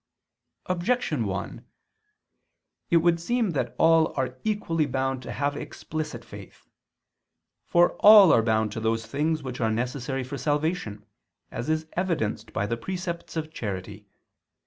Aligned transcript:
Objection 0.65 1.25
1: 1.27 1.63
It 2.89 2.97
would 2.97 3.19
seem 3.19 3.51
that 3.51 3.75
all 3.77 4.15
are 4.17 4.39
equally 4.43 4.87
bound 4.87 5.21
to 5.21 5.31
have 5.31 5.55
explicit 5.55 6.25
faith. 6.25 6.67
For 7.67 7.91
all 7.97 8.33
are 8.33 8.41
bound 8.41 8.71
to 8.71 8.79
those 8.79 9.05
things 9.05 9.43
which 9.43 9.61
are 9.61 9.69
necessary 9.69 10.23
for 10.23 10.39
salvation, 10.39 11.05
as 11.51 11.69
is 11.69 11.85
evidenced 11.93 12.51
by 12.51 12.65
the 12.65 12.77
precepts 12.77 13.37
of 13.37 13.53
charity. 13.53 14.07